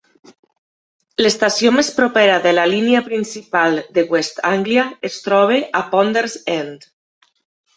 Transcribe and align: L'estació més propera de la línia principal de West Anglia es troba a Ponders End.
L'estació 1.25 1.71
més 1.75 1.91
propera 1.97 2.39
de 2.45 2.53
la 2.59 2.63
línia 2.71 3.01
principal 3.09 3.77
de 3.99 4.05
West 4.15 4.41
Anglia 4.53 4.87
es 5.11 5.21
troba 5.27 5.61
a 5.83 5.83
Ponders 5.93 6.41
End. 6.57 6.91